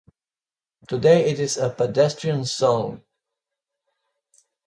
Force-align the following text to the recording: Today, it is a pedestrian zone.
Today, 0.87 1.29
it 1.29 1.39
is 1.39 1.57
a 1.57 1.69
pedestrian 1.69 2.43
zone. 2.43 3.03